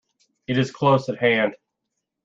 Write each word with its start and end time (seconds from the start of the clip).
It 0.47 0.57
is 0.57 0.71
close 0.71 1.09
at 1.09 1.19
hand. 1.19 1.53